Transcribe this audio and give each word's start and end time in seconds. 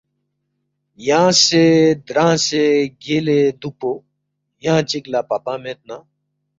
یانگسے 1.07 1.63
درانگسے 2.07 2.63
گیلے 3.01 3.39
دوکپو، 3.61 3.91
ینگ 4.63 4.83
چکلا 4.89 5.19
پاپا 5.29 5.53
مید 5.63 5.79
نا 5.87 5.97